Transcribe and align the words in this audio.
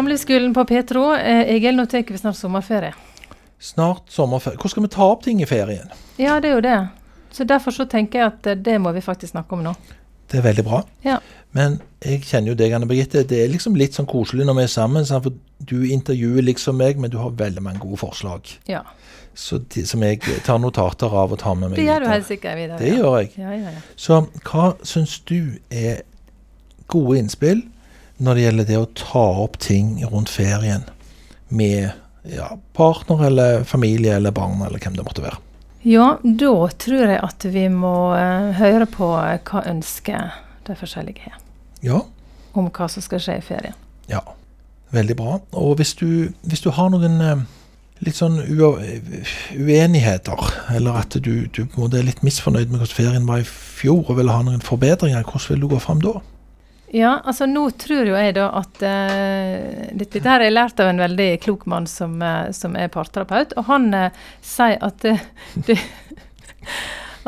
Samlivsskolen 0.00 0.54
på 0.54 0.64
Petro. 0.64 1.14
Eh, 1.14 1.50
Egil, 1.52 1.76
nå 1.76 1.84
tar 1.86 2.06
vi 2.08 2.18
snart 2.18 2.36
sommerferie. 2.38 2.94
Snart 3.60 4.06
sommerferie. 4.08 4.56
Hvor 4.56 4.72
skal 4.72 4.86
vi 4.86 4.88
ta 4.88 5.04
opp 5.04 5.26
ting 5.26 5.42
i 5.44 5.46
ferien? 5.46 5.90
Ja, 6.16 6.38
det 6.40 6.48
er 6.48 6.54
jo 6.54 6.60
det. 6.64 6.76
Så 7.36 7.44
derfor 7.44 7.74
så 7.76 7.84
tenker 7.84 8.22
jeg 8.22 8.30
at 8.30 8.46
eh, 8.48 8.56
det 8.56 8.78
må 8.80 8.94
vi 8.96 9.02
faktisk 9.04 9.34
snakke 9.34 9.58
om 9.58 9.66
nå. 9.66 9.74
Det 10.32 10.38
er 10.38 10.46
veldig 10.46 10.62
bra. 10.64 10.78
Ja. 11.04 11.18
Men 11.52 11.76
jeg 12.00 12.22
kjenner 12.30 12.54
jo 12.54 12.56
deg, 12.56 12.72
Anne 12.72 12.88
Birgitte. 12.88 13.26
Det 13.28 13.42
er 13.44 13.52
liksom 13.52 13.76
litt 13.76 13.98
sånn 13.98 14.08
koselig 14.08 14.46
når 14.48 14.56
vi 14.56 14.64
er 14.64 14.70
sammen. 14.72 15.04
For 15.10 15.36
du 15.68 15.76
intervjuer 15.92 16.46
liksom 16.48 16.80
meg, 16.80 16.96
men 16.96 17.12
du 17.12 17.18
har 17.20 17.34
veldig 17.36 17.64
mange 17.66 17.82
gode 17.82 18.00
forslag. 18.00 18.48
Ja. 18.72 18.80
Så 19.36 19.58
de, 19.74 19.82
som 19.90 20.00
jeg 20.06 20.22
tar 20.46 20.62
notater 20.62 21.12
av 21.12 21.34
og 21.36 21.42
tar 21.42 21.58
med 21.60 21.74
meg 21.74 21.82
Det 21.82 21.84
gjør 21.90 22.06
du 22.06 22.08
helt 22.08 22.28
sikkert, 22.30 22.56
Vidar. 22.62 22.80
Det 22.80 22.88
ja. 22.88 23.02
gjør 23.02 23.18
jeg. 23.18 23.34
Ja, 23.36 23.52
ja, 23.52 23.74
ja. 23.76 23.84
Så 24.00 24.22
hva 24.48 24.70
syns 24.80 25.18
du 25.28 25.60
er 25.68 26.00
gode 26.88 27.20
innspill 27.20 27.60
når 28.20 28.36
det 28.36 28.44
gjelder 28.44 28.68
det 28.68 28.78
å 28.78 28.88
ta 29.00 29.26
opp 29.44 29.58
ting 29.62 29.96
rundt 30.04 30.30
ferien 30.32 30.84
med 31.48 31.90
ja, 32.28 32.50
partner 32.76 33.24
eller 33.30 33.64
familie 33.64 34.16
eller 34.20 34.34
barn 34.36 34.60
eller 34.66 34.78
hvem 34.82 34.98
det 34.98 35.06
måtte 35.06 35.24
være? 35.24 35.40
ja, 35.88 36.18
da 36.22 36.54
tror 36.76 37.06
jeg 37.08 37.20
at 37.24 37.44
vi 37.48 37.62
må 37.72 38.12
eh, 38.12 38.50
høre 38.58 38.84
på 38.92 39.06
eh, 39.16 39.38
hva 39.48 39.62
ønsker 39.70 40.34
de 40.66 40.76
forskjellige 40.76 41.24
har 41.24 41.38
Ja, 41.80 42.02
om 42.52 42.68
hva 42.68 42.88
som 42.92 43.00
skal 43.02 43.22
skje 43.24 43.38
i 43.40 43.46
ferien. 43.46 43.74
ja. 44.10 44.20
Veldig 44.90 45.14
bra. 45.14 45.36
Og 45.54 45.76
hvis 45.78 45.92
du, 45.94 46.32
hvis 46.42 46.64
du 46.64 46.70
har 46.74 46.88
noen 46.90 47.20
eh, 47.22 47.42
litt 48.02 48.16
sånn 48.18 48.40
uenigheter, 49.54 50.40
eller 50.74 50.98
at 50.98 51.14
du, 51.22 51.46
du 51.46 51.62
er 51.62 52.06
litt 52.06 52.24
misfornøyd 52.26 52.72
med 52.72 52.80
hvordan 52.80 52.96
ferien 52.96 53.28
var 53.28 53.38
i 53.42 53.46
fjor, 53.46 54.02
og 54.08 54.18
vil 54.18 54.32
ha 54.32 54.40
noen 54.42 54.64
forbedringer, 54.64 55.22
hvordan 55.22 55.54
vil 55.54 55.62
du 55.62 55.68
gå 55.70 55.78
fram 55.84 56.02
da? 56.02 56.16
Ja, 56.92 57.20
altså 57.24 57.46
nå 57.46 57.68
tror 57.78 58.08
jo 58.08 58.16
jeg 58.18 58.34
da 58.34 58.48
at 58.58 58.80
uh, 58.82 59.90
Dette 59.94 60.18
dette 60.18 60.26
har 60.26 60.42
jeg 60.42 60.56
lært 60.56 60.80
av 60.82 60.90
en 60.90 61.02
veldig 61.04 61.28
klok 61.44 61.68
mann 61.70 61.86
som, 61.86 62.16
uh, 62.18 62.50
som 62.50 62.74
er 62.74 62.90
parterapeut, 62.90 63.54
og 63.54 63.68
han 63.70 63.92
uh, 63.94 64.24
sier 64.42 64.80
at 64.82 65.06
det, 65.68 65.78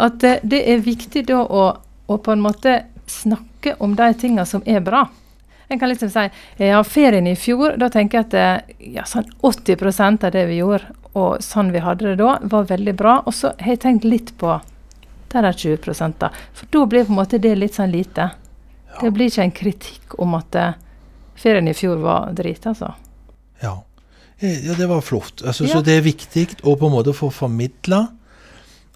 at 0.02 0.26
det 0.42 0.62
er 0.66 0.82
viktig 0.82 1.28
da 1.30 1.44
å, 1.46 1.68
å 2.10 2.18
på 2.18 2.34
en 2.34 2.42
måte 2.42 2.80
snakke 3.06 3.76
om 3.78 3.94
de 3.94 4.10
tinga 4.18 4.48
som 4.48 4.66
er 4.66 4.82
bra. 4.82 5.04
En 5.70 5.78
kan 5.78 5.92
liksom 5.92 6.10
si 6.10 6.26
ja, 6.58 6.82
ferien 6.82 7.30
i 7.30 7.36
fjor, 7.38 7.78
da 7.78 7.86
tenker 7.92 8.18
jeg 8.18 8.28
at 8.32 8.74
ja, 8.82 9.06
sånn 9.06 9.30
80% 9.46 10.26
av 10.26 10.34
det 10.34 10.42
vi 10.50 10.58
gjorde, 10.58 10.90
og 11.14 11.38
sånn 11.44 11.70
vi 11.72 11.84
hadde 11.84 12.10
det 12.10 12.18
da, 12.20 12.34
var 12.42 12.66
veldig 12.68 12.94
bra. 12.98 13.14
Og 13.24 13.36
så 13.36 13.54
har 13.60 13.76
jeg 13.76 13.84
tenkt 13.86 14.04
litt 14.08 14.34
på 14.40 14.58
de 15.32 15.42
der 15.46 15.56
20 15.56 16.18
da. 16.18 16.32
For 16.52 16.68
da 16.72 16.84
blir 16.86 17.06
på 17.06 17.14
en 17.14 17.20
måte 17.22 17.40
det 17.40 17.54
litt 17.56 17.78
sånn 17.78 17.92
lite. 17.92 18.32
Det 19.00 19.12
blir 19.14 19.30
ikke 19.30 19.46
en 19.46 19.54
kritikk 19.56 20.18
om 20.22 20.34
at 20.38 20.54
eh, 20.58 20.74
ferien 21.38 21.68
i 21.68 21.74
fjor 21.76 22.00
var 22.02 22.32
drit, 22.36 22.66
altså. 22.68 22.92
Ja. 23.62 23.76
Eh, 24.38 24.66
ja, 24.66 24.74
det 24.78 24.88
var 24.90 25.00
flott. 25.00 25.42
Altså, 25.46 25.64
Ja. 25.64 25.76
Så 25.76 25.84
det 25.86 25.96
er 25.98 26.04
viktig 26.04 26.48
å 26.62 26.76
på 26.76 26.86
en 26.90 26.96
måte 26.96 27.14
få 27.16 27.30
formidla 27.32 28.08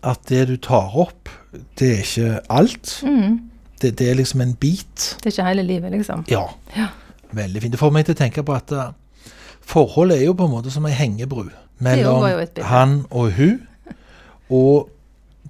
at 0.07 0.27
det 0.29 0.47
du 0.49 0.57
tar 0.57 0.93
opp, 0.99 1.29
det 1.79 1.89
er 1.93 2.03
ikke 2.05 2.41
alt. 2.53 2.99
Mm. 3.03 3.39
Det, 3.81 3.95
det 3.99 4.11
er 4.11 4.19
liksom 4.21 4.41
en 4.45 4.55
bit. 4.55 5.17
Det 5.23 5.31
er 5.31 5.35
ikke 5.35 5.49
hele 5.49 5.63
livet, 5.67 5.93
liksom. 5.93 6.25
Ja. 6.31 6.45
Ja. 6.77 6.89
Veldig 7.35 7.63
fint. 7.63 7.73
Det 7.73 7.81
får 7.81 7.93
meg 7.93 8.07
til 8.07 8.15
å 8.15 8.19
tenke 8.19 8.45
på 8.47 8.55
at 8.55 8.73
eh, 8.73 8.93
forholdet 9.67 10.21
er 10.21 10.29
jo 10.29 10.37
på 10.39 10.47
en 10.47 10.55
måte 10.55 10.71
som 10.71 10.87
ei 10.87 10.95
hengebru 10.97 11.49
mellom 11.83 12.23
han 12.65 13.01
og 13.11 13.33
hun. 13.37 13.59
Og 14.49 14.89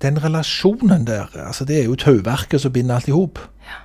den 0.02 0.18
relasjonen 0.24 1.06
der, 1.06 1.26
altså 1.46 1.64
det 1.64 1.78
er 1.80 1.84
jo 1.84 1.94
tauverket 1.96 2.60
som 2.60 2.72
binder 2.72 2.94
alt 2.98 3.08
i 3.08 3.14
hop. 3.14 3.38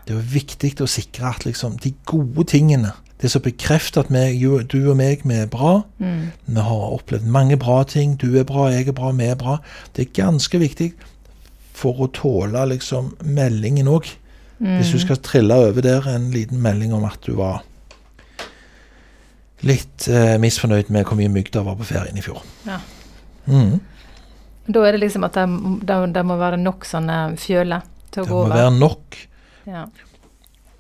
Det 0.08 0.14
er 0.14 0.20
jo 0.20 0.28
viktig 0.34 0.74
å 0.82 0.88
sikre 0.90 1.30
at 1.32 1.46
liksom 1.46 1.78
de 1.82 1.94
gode 2.06 2.44
tingene 2.52 2.92
Det 3.22 3.30
som 3.32 3.42
bekrefter 3.42 4.02
at 4.02 4.10
meg, 4.10 4.40
du 4.72 4.90
og 4.90 4.96
meg, 4.98 5.22
vi 5.24 5.36
er 5.36 5.46
bra. 5.46 5.84
Mm. 6.00 6.32
Vi 6.48 6.62
har 6.66 6.94
opplevd 6.96 7.28
mange 7.30 7.58
bra 7.58 7.84
ting. 7.84 8.16
Du 8.18 8.34
er 8.40 8.44
bra, 8.44 8.64
jeg 8.74 8.88
er 8.88 8.96
bra, 8.98 9.12
vi 9.12 9.26
er 9.30 9.36
bra. 9.36 9.60
Det 9.96 10.08
er 10.08 10.24
ganske 10.24 10.58
viktig 10.60 10.88
for 11.74 11.94
å 12.02 12.08
tåle 12.10 12.64
liksom 12.72 13.12
meldingen 13.24 13.88
òg. 13.88 14.10
Hvis 14.58 14.90
du 14.92 14.98
Mm. 14.98 15.04
skal 15.06 15.18
trille 15.18 15.54
over 15.54 15.82
der 15.82 16.08
en 16.16 16.32
liten 16.32 16.62
melding 16.62 16.94
om 16.94 17.04
at 17.06 17.20
du 17.26 17.36
var 17.36 17.62
litt 19.62 20.08
eh, 20.10 20.38
misfornøyd 20.42 20.90
med 20.90 21.06
hvor 21.06 21.18
mye 21.20 21.30
mygg 21.30 21.52
det 21.54 21.64
var 21.66 21.76
på 21.78 21.86
ferien 21.92 22.18
i 22.18 22.22
fjor. 22.26 22.42
Ja. 22.66 22.80
Mhm. 23.46 23.80
Da 24.68 24.84
er 24.86 24.96
det 24.96 25.02
liksom 25.02 25.26
at 25.26 25.38
det, 25.38 26.24
må 26.26 26.38
være 26.38 26.60
nok 26.62 26.86
sånne 26.86 27.38
fjøler 27.42 27.86
til 28.14 28.24
å 28.24 28.28
Det 28.28 28.36
må 28.36 28.46
være 28.52 28.74
nok. 28.76 29.18
Ja. 29.70 29.86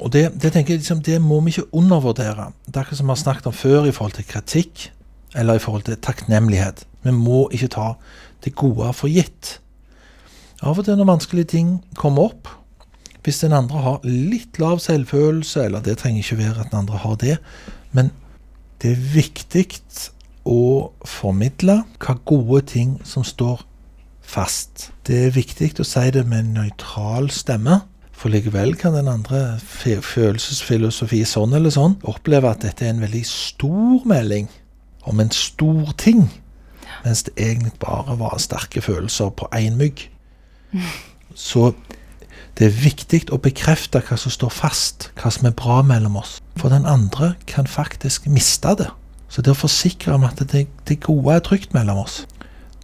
Og 0.01 0.11
det, 0.13 0.27
det 0.41 0.53
tenker 0.53 0.75
jeg 0.75 0.81
liksom, 0.81 1.01
det 1.05 1.19
må 1.21 1.39
vi 1.45 1.53
ikke 1.55 1.69
undervurdere. 1.77 2.51
Det 2.65 2.75
er 2.75 2.83
akkurat 2.83 3.01
som 3.01 3.09
vi 3.09 3.15
har 3.15 3.21
snakket 3.21 3.49
om 3.51 3.57
før 3.57 3.89
i 3.89 3.93
forhold 3.95 4.17
til 4.17 4.27
kritikk, 4.29 4.87
eller 5.37 5.57
i 5.57 5.63
forhold 5.63 5.85
til 5.87 5.99
takknemlighet. 6.01 6.85
Vi 7.05 7.13
må 7.15 7.45
ikke 7.53 7.71
ta 7.73 7.91
det 8.45 8.55
gode 8.57 8.89
for 8.97 9.11
gitt. 9.11 9.59
Av 10.61 10.77
og 10.77 10.85
til 10.85 10.97
når 10.97 11.09
vanskelige 11.09 11.53
ting 11.55 11.77
kommer 11.97 12.29
opp, 12.29 12.49
hvis 13.25 13.43
den 13.43 13.53
andre 13.53 13.81
har 13.81 14.05
litt 14.05 14.57
lav 14.61 14.81
selvfølelse, 14.81 15.67
eller 15.67 15.85
det 15.85 15.99
trenger 16.01 16.23
ikke 16.23 16.41
være 16.41 16.63
at 16.65 16.71
den 16.71 16.81
andre 16.81 17.01
har 17.01 17.17
det, 17.21 17.37
men 17.93 18.09
det 18.81 18.95
er 18.95 19.03
viktig 19.13 19.65
å 20.49 20.89
formidle 21.05 21.83
hva 22.01 22.15
gode 22.25 22.63
ting 22.73 22.95
som 23.05 23.25
står 23.25 23.61
fast. 24.31 24.89
Det 25.07 25.17
er 25.25 25.35
viktig 25.35 25.73
å 25.81 25.87
si 25.87 26.07
det 26.13 26.23
med 26.27 26.45
en 26.45 26.53
nøytral 26.61 27.29
stemme. 27.33 27.81
For 28.15 28.29
likevel 28.29 28.75
kan 28.77 28.93
den 28.93 29.09
andre 29.09 29.57
følelsesfilosofi 29.65 31.23
sånn 31.25 31.55
eller 31.57 31.73
sånn 31.73 31.97
oppleve 32.07 32.51
at 32.51 32.61
dette 32.65 32.85
er 32.85 32.93
en 32.93 33.01
veldig 33.01 33.23
stor 33.25 34.05
melding 34.09 34.51
om 35.09 35.19
en 35.23 35.31
stor 35.33 35.89
ting, 35.97 36.27
mens 37.01 37.23
det 37.25 37.33
egentlig 37.39 37.73
bare 37.81 38.19
var 38.19 38.37
sterke 38.41 38.83
følelser 38.85 39.33
på 39.33 39.49
én 39.57 39.79
mygg. 39.79 40.05
Så 41.33 41.71
det 42.59 42.67
er 42.67 42.81
viktig 42.83 43.23
å 43.33 43.39
bekrefte 43.41 44.03
hva 44.05 44.17
som 44.19 44.33
står 44.33 44.53
fast, 44.53 45.09
hva 45.17 45.31
som 45.33 45.47
er 45.49 45.57
bra 45.57 45.79
mellom 45.81 46.19
oss. 46.21 46.37
For 46.59 46.69
den 46.69 46.85
andre 46.85 47.33
kan 47.49 47.65
faktisk 47.65 48.27
miste 48.29 48.75
det. 48.77 48.91
Så 49.31 49.41
det 49.41 49.55
å 49.55 49.61
forsikre 49.63 50.13
om 50.13 50.27
at 50.27 50.43
det, 50.51 50.67
det 50.85 50.99
gode 51.07 51.39
er 51.39 51.45
trygt 51.47 51.73
mellom 51.73 52.03
oss, 52.03 52.21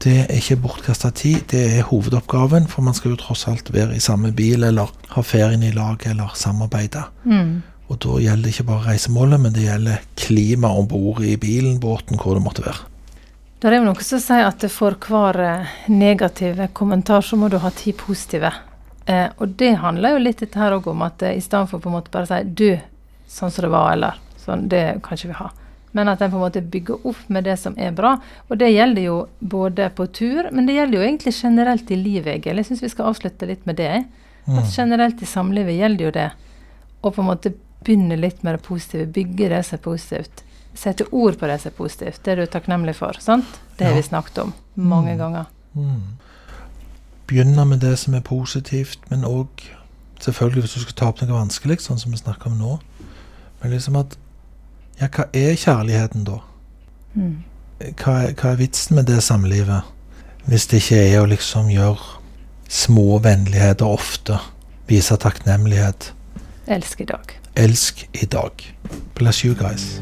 det 0.03 0.18
er 0.28 0.35
ikke 0.38 0.59
bortkasta 0.62 1.09
tid. 1.16 1.47
Det 1.52 1.63
er 1.80 1.88
hovedoppgaven, 1.90 2.68
for 2.69 2.85
man 2.85 2.96
skal 2.97 3.16
jo 3.16 3.22
tross 3.22 3.47
alt 3.50 3.72
være 3.74 3.97
i 3.97 4.03
samme 4.03 4.31
bil, 4.35 4.63
eller 4.68 4.91
ha 5.13 5.24
ferien 5.25 5.63
i 5.66 5.74
lag, 5.74 6.03
eller 6.06 6.35
samarbeide. 6.38 7.08
Mm. 7.25 7.63
Og 7.88 8.00
da 8.03 8.19
gjelder 8.22 8.46
det 8.46 8.53
ikke 8.53 8.68
bare 8.68 8.91
reisemålet, 8.91 9.41
men 9.41 9.56
det 9.56 9.66
gjelder 9.66 10.06
klima 10.19 10.69
om 10.75 10.88
bord 10.91 11.24
i 11.25 11.38
bilen, 11.40 11.80
båten, 11.81 12.19
hvor 12.19 12.38
det 12.38 12.44
måtte 12.46 12.66
være. 12.68 12.86
Det 13.57 13.72
er 13.72 13.80
jo 13.80 13.88
noe 13.88 14.06
som 14.06 14.22
sier 14.22 14.46
at 14.46 14.62
for 14.69 14.94
hver 15.07 15.40
eh, 15.41 15.78
negative 15.90 16.68
kommentar, 16.78 17.24
så 17.25 17.40
må 17.40 17.50
du 17.50 17.57
ha 17.63 17.72
ti 17.74 17.96
positive. 17.97 18.52
Eh, 19.07 19.31
og 19.41 19.56
det 19.57 19.80
handler 19.81 20.13
jo 20.13 20.25
litt 20.28 20.44
dette 20.44 20.59
her 20.62 20.75
òg 20.75 20.91
om 20.91 21.02
at 21.07 21.24
eh, 21.25 21.40
i 21.40 21.41
stedet 21.41 21.72
for 21.72 21.81
på 21.81 21.90
en 21.90 21.96
måte 21.97 22.13
bare 22.13 22.28
å 22.28 22.30
si 22.30 22.44
'du, 22.44 22.78
sånn 23.25 23.53
som 23.56 23.66
det 23.66 23.72
var', 23.74 23.94
eller 23.96 24.19
sånn, 24.44 24.68
det 24.69 24.84
kan 25.02 25.18
ikke 25.18 25.31
vi 25.31 25.40
ha. 25.40 25.50
Men 25.94 26.09
at 26.09 26.22
en 26.22 26.31
på 26.31 26.38
en 26.38 26.42
måte 26.52 26.62
bygger 26.62 27.06
opp 27.08 27.30
med 27.30 27.44
det 27.48 27.58
som 27.59 27.74
er 27.78 27.92
bra. 27.92 28.18
Og 28.50 28.58
det 28.59 28.74
gjelder 28.74 29.02
jo 29.02 29.28
både 29.42 29.90
på 29.96 30.06
tur, 30.14 30.50
men 30.52 30.66
det 30.68 30.75
gjelder 30.75 30.98
jo 31.00 31.06
egentlig 31.08 31.34
generelt 31.34 31.92
i 31.92 31.96
livet, 31.96 32.28
Egil. 32.36 32.58
Jeg 32.58 32.66
syns 32.66 32.84
vi 32.84 32.90
skal 32.90 33.06
avslutte 33.14 33.48
litt 33.48 33.66
med 33.66 33.75
det. 33.80 34.06
Mm. 34.48 34.58
At 34.59 34.75
generelt 34.75 35.22
i 35.22 35.25
samlivet 35.25 35.78
gjelder 35.80 36.06
jo 36.06 36.12
det 36.12 36.28
å 37.03 37.12
på 37.12 37.22
en 37.22 37.28
måte 37.31 37.53
begynne 37.84 38.18
litt 38.20 38.44
med 38.44 38.58
det 38.58 38.64
positive. 38.68 39.08
Bygge 39.14 39.50
det 39.50 39.64
som 39.66 39.78
er 39.80 39.84
positivt. 39.84 40.44
Sette 40.78 41.08
ord 41.12 41.40
på 41.40 41.48
det 41.48 41.59
som 41.62 41.72
er 41.72 41.78
positivt. 41.78 42.22
Det 42.24 42.31
er 42.31 42.36
du 42.36 42.46
takknemlig 42.46 42.96
for. 42.96 43.14
sant? 43.19 43.46
Det 43.78 43.86
har 43.88 43.94
Ja. 43.96 44.02
vi 44.02 44.08
snakket 44.08 44.38
om 44.44 44.54
mange 44.75 45.12
Mm. 45.16 45.18
ganger. 45.18 45.46
Mm. 45.75 46.02
Begynne 47.28 47.66
med 47.68 47.80
det 47.80 47.98
som 48.00 48.14
er 48.14 48.22
positivt, 48.22 49.00
men 49.10 49.24
òg 49.24 49.48
selvfølgelig 50.19 50.62
hvis 50.63 50.74
du 50.74 50.80
skal 50.80 50.94
ta 50.95 51.07
opp 51.07 51.22
noe 51.22 51.45
vanskelig, 51.45 51.81
sånn 51.81 52.00
som 52.00 52.12
vi 52.12 52.18
snakker 52.18 52.48
om 52.48 52.57
nå. 52.60 52.80
Men 53.62 53.72
liksom 53.72 53.98
at 54.00 54.16
Ja, 55.02 55.08
hva 55.14 55.28
er 55.34 55.54
kjærligheten, 55.56 56.24
da? 56.26 56.40
Mm. 57.14 57.44
Hva 58.02 58.14
er, 58.24 58.32
hva 58.34 58.54
er 58.54 58.62
vitsen 58.62 58.98
med 58.98 59.06
det 59.06 59.20
samlivet? 59.24 59.86
Hvis 60.48 60.66
det 60.72 60.82
ikke 60.82 61.02
er 61.04 61.20
å 61.22 61.30
liksom 61.30 61.70
gjøre 61.70 62.18
små 62.70 63.20
vennligheter 63.24 63.86
ofte. 63.86 64.40
Vise 64.88 65.18
takknemlighet. 65.22 66.14
Elsk 66.68 67.02
i 67.02 67.10
dag. 67.14 67.38
Elsk 67.56 68.08
i 68.14 68.26
dag. 68.26 68.64
Bless 69.16 69.44
you 69.46 69.54
guys. 69.54 70.00